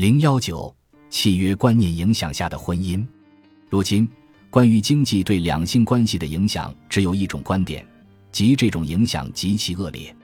[0.00, 0.74] 零幺九
[1.10, 3.06] 契约观念影响下的婚姻。
[3.68, 4.08] 如今，
[4.48, 7.86] 关于经济对两性关系的影响，只有一种观点，
[8.32, 10.16] 即这种影响极其恶劣。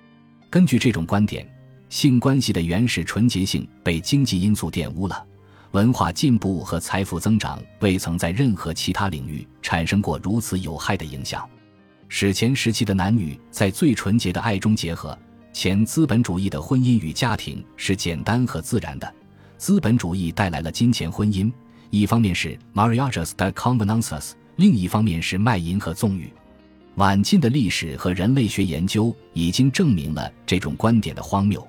[0.49, 1.47] 根据这种观点，
[1.91, 5.23] 性关系的原始纯洁性被经济因素玷污了。
[5.73, 11.47] 文化进步和财富增长未曾在任何其他领域产生过如此有害的影响。
[12.09, 15.19] 史前时期的男女在最纯洁的爱中结合。
[15.53, 19.15] 前资本主义的婚姻与家庭是简单和自然的。
[19.59, 21.51] 资本主义带来了金钱婚姻，
[21.89, 26.31] 一方面是 marriages de convenances，另一方面是卖淫和纵欲。
[26.97, 31.67] 晚近的历史和人类学研究已经证明了这种观点的荒谬，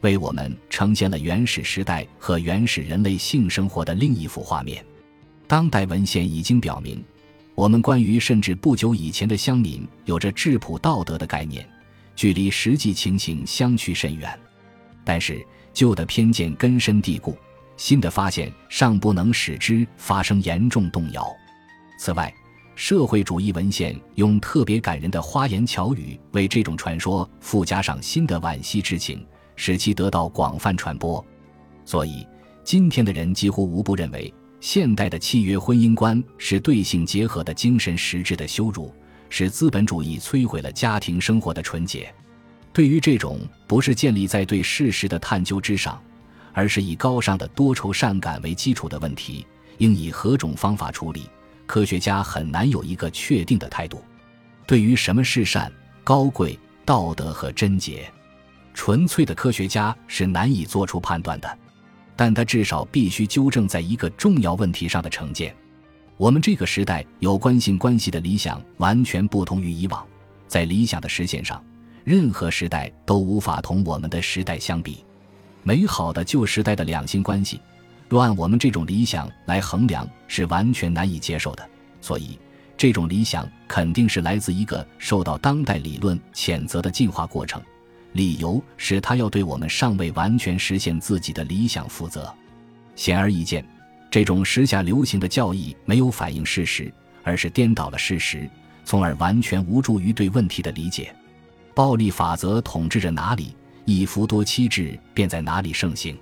[0.00, 4.84] 为我们呈现了原始时代和原始人类性生活的另一幅画面。
[5.46, 7.04] 当代文献已经表明，
[7.54, 11.68] 我们关于甚至不久以前的乡民有着质朴道德的概念，
[12.14, 14.38] 距离实际情形相去甚远。
[15.04, 15.44] 但是。
[15.76, 17.36] 旧的偏见根深蒂固，
[17.76, 21.30] 新的发现尚不能使之发生严重动摇。
[21.98, 22.32] 此外，
[22.74, 29.22] 社会主义文献用特别感人的花言巧语为这种传说附加上新的惋惜之情，
[29.54, 31.22] 使其得到广泛传播。
[31.84, 32.26] 所以，
[32.64, 38.90] 今天的人几乎无不认为，现代的契约婚姻观是对性结合的精神实质的羞辱，
[39.28, 42.10] 是资本主义摧毁了家庭生活的纯洁。
[42.76, 45.98] 对于这种不是建立在对事实的探究之上，
[46.52, 49.46] 而是以高尚的多愁善感为基础的问题，
[49.78, 51.22] 应以何种方法处理？
[51.64, 54.04] 科学家很难有一个确定的态度。
[54.66, 55.72] 对于什么是善、
[56.04, 58.12] 高贵、道德和贞洁，
[58.74, 61.58] 纯粹的科学家是难以做出判断的。
[62.14, 65.56] 但他至少必须纠正在一个重要问题上的成见：
[66.18, 70.06] 我们这个时代有关性关系的理想完全不同于以往，
[70.46, 71.64] 在理想的实现上。
[72.06, 75.04] 任何时代都无法同我们的时代相比。
[75.64, 77.60] 美好的旧时代的两性关系，
[78.08, 81.68] 若按我们这种理想来衡量，是完全难以接受的。
[82.00, 82.38] 所以，
[82.76, 87.60] 这种理想肯定是来自一个受到当代理论谴责的进化过程。
[88.12, 92.32] 理由是他要对我们尚未完全实现自己的理想负责。
[92.94, 93.66] 显而易见，
[94.12, 96.88] 这种时下流行的教义没有反映事实，
[97.24, 98.48] 而是颠倒了事实，
[98.84, 101.12] 从而完全无助于对问题的理解。
[101.76, 103.54] 暴力法则统治着哪里，
[103.84, 106.18] 一夫多妻制便在哪里盛行。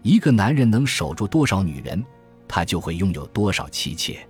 [0.00, 2.02] 一个男人能守住多少女人，
[2.48, 4.26] 他就会拥有多少妻妾。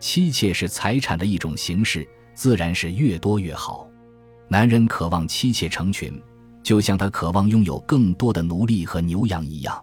[0.00, 2.04] 妻妾是财产的一种形式，
[2.34, 3.88] 自然是越多越好。
[4.48, 6.20] 男人渴望妻妾成群，
[6.60, 9.80] 就像他渴望拥有更多的奴隶和牛羊一样。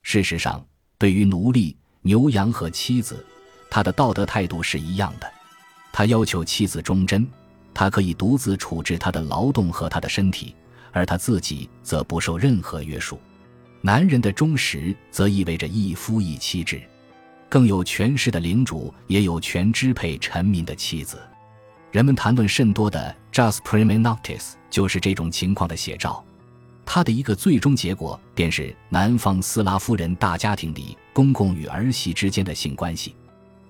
[0.00, 0.64] 事实上，
[0.96, 3.22] 对于奴隶、牛羊和妻子，
[3.68, 5.30] 他的道德态度是一样的。
[5.92, 7.28] 他要求妻子忠贞。
[7.78, 10.52] 他可以独自处置他的劳动和他的身体，
[10.90, 13.20] 而他自己则不受任何约束。
[13.82, 16.82] 男人的忠实则意味着一夫一妻制，
[17.48, 21.20] 更有权势的领主也有权支配臣民的妻子。
[21.92, 26.24] 人们谈论甚多的 just prima noctis” 就是这种情况的写照。
[26.84, 33.14] 他的一个最终结果便是南方斯拉夫人大家庭里公公与儿媳之间的性关系。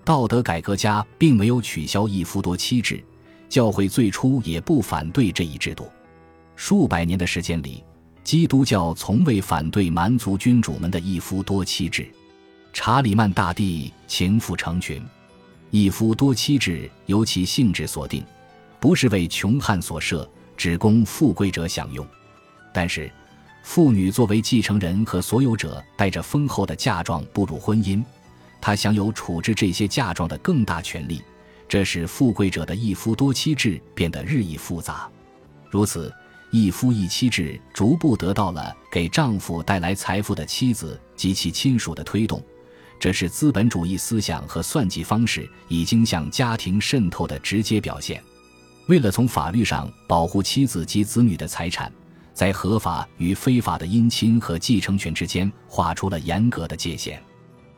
[0.02, 3.04] 道德改革家并没有取消一夫多妻制。
[3.48, 5.90] 教会最初也不反对这一制度，
[6.54, 7.82] 数百年的时间里，
[8.22, 12.08] 基督教从未反对蛮族君主们的一夫多妻制。
[12.72, 15.02] 查理曼大帝情妇成群，
[15.70, 18.22] 一夫多妻制由其性质所定，
[18.78, 22.06] 不是为穷汉所设，只供富贵者享用。
[22.72, 23.10] 但是，
[23.64, 28.04] 妇女作为继承人和所有者，带着丰厚的嫁妆步入婚姻，
[28.60, 31.22] 她享有处置这些嫁妆的更大权利。
[31.68, 35.08] 这使富贵者的一夫多妻制变得日益复杂，
[35.68, 36.12] 如此
[36.50, 42.42] 一夫一妻制逐步得到了给丈夫带来财富的妻子及其亲属的推动，
[42.98, 48.22] 这是资本主义思想和算计方式已经向家庭渗透的直接表现。
[48.86, 51.92] 为了从法律上保护妻子及子女的财产，
[52.32, 57.22] 在合法与非法的姻亲和继承权之间画出了严格的界限。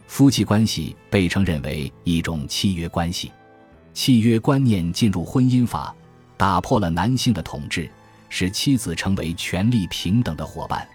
[0.07, 3.33] 夫妻关系被承认为一种契约关系。
[3.93, 5.95] 契约观念进入婚姻法，
[6.37, 7.91] 打破了男性的统治，
[8.29, 10.89] 使妻子成为权力平等的伙伴。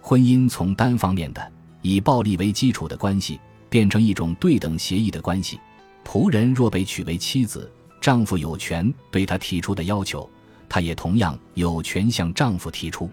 [0.00, 1.52] 婚姻从单方面的
[1.82, 3.38] 以暴力为基础的关系，
[3.68, 5.60] 变成一种对等协议的关系。
[6.04, 7.70] 仆人若被娶为妻子，
[8.00, 10.28] 丈夫有权对她提出的要求，
[10.68, 13.10] 她也同样有权向丈夫提出。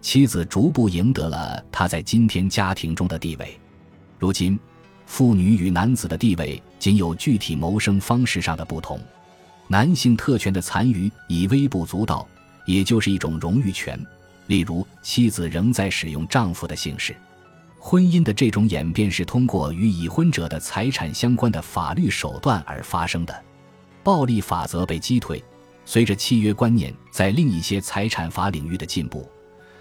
[0.00, 3.58] 妻子逐步赢得了他在今天家庭中的地位。
[4.18, 4.58] 如今。
[5.10, 9.00] 妇女与男子的地位仅有具体谋生方式上的不同，
[9.66, 12.26] 男性特权的残余已微不足道，
[12.64, 14.00] 也就是一种荣誉权，
[14.46, 17.14] 例如妻子仍在使用丈夫的姓氏。
[17.76, 23.44] 婚姻的这种演变是通过与已婚者的财产相关的法律手段而发生的。
[24.04, 25.42] 暴力法则被击退，
[25.84, 29.28] 随着契约观念在另一些财产法领域的进步，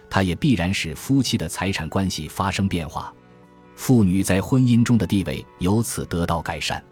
[0.10, 3.14] 它也必然使夫妻的财产关系发生变化。
[3.80, 6.84] 妇女在婚姻中的地位由此得到改善。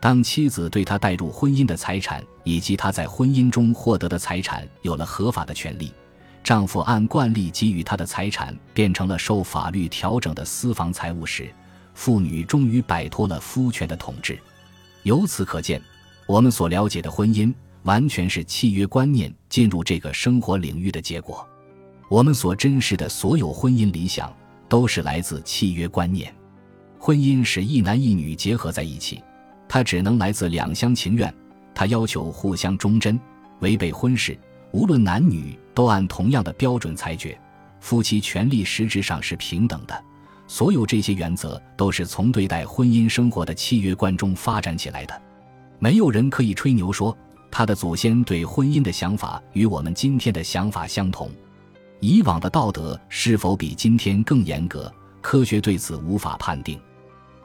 [0.00, 5.92] 当妻子对她带入婚姻的财产以及她在婚姻中获得的财产有了合法的权利，
[6.42, 11.48] 丈夫按惯例给予她的财产变成了受法律调整的私房财物时，
[11.94, 14.36] 妇女终于摆脱了夫权的统治。
[15.04, 15.80] 由此可见，
[16.26, 17.54] 我们所了解的婚姻
[17.84, 21.46] 完全是契约观念进入这个生活领域的结果。
[22.10, 24.30] 我们所珍视的所有婚姻理想。
[24.68, 26.34] 都是来自契约观念。
[26.98, 29.22] 婚姻使一男一女结合在一起，
[29.68, 31.32] 它只能来自两厢情愿。
[31.74, 33.20] 它要求互相忠贞，
[33.60, 34.38] 违背婚事，
[34.72, 37.38] 无论男女都按同样的标准裁决。
[37.80, 40.04] 夫妻权利实质上是平等的。
[40.46, 45.22] 所有这些原则都是从对待婚姻生活的契约观中发展起来的。
[45.78, 47.16] 没有人可以吹牛说
[47.50, 51.30] 他的祖先对婚姻的想法与我们今天的想法相同。
[52.04, 54.92] 以往的道德是否比今天更严格？
[55.22, 56.78] 科学对此无法判定。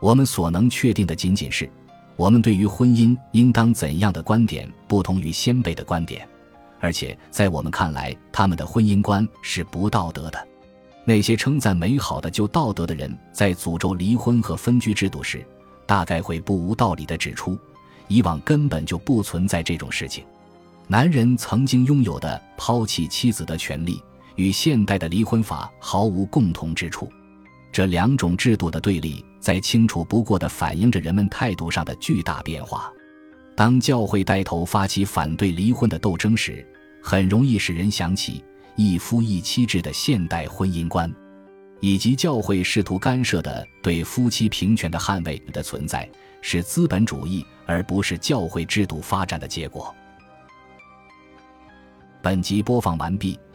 [0.02, 1.72] 我们所能确定的仅仅是，
[2.18, 6.28] 我们对于婚姻应当怎样的观点不同于先辈的观点，
[6.82, 10.48] 而且在我们看来，他们的婚姻观是不道德的。
[11.06, 15.42] 那些称赞美好的就道德的人，在诅咒离婚和分居制度时，
[15.86, 17.58] 大概会不无道理地指出，
[18.10, 20.26] 以往根本就不存在这种事情。
[20.86, 24.04] 男人曾经拥有的抛弃妻子的权利。
[24.40, 27.12] 与现代的离婚法毫无共同之处，
[27.74, 32.90] 这两种制度的对立，在清楚不过地反映着人们态度上的巨大变化。
[33.54, 36.66] 当教会带头发起反对离婚的斗争时，
[37.04, 38.42] 很容易使人想起
[38.78, 41.14] 一夫一妻制的现代婚姻观，
[41.82, 46.10] 以及教会试图干涉的对夫妻平权的捍卫的存在，
[46.42, 49.94] 是资本主义而不是教会制度发展的结果。
[52.22, 53.38] 本集播放完毕。